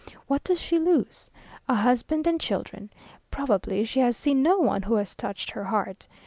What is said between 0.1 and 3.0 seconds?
What does she lose? A husband and children?